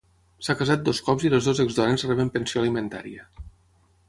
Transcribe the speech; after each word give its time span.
S'ha 0.45 0.53
casat 0.61 0.87
dos 0.87 1.01
cops 1.09 1.25
i 1.29 1.31
les 1.33 1.49
dues 1.49 1.61
exdones 1.67 2.07
reben 2.13 2.35
pensió 2.39 2.63
alimentària. 2.65 3.29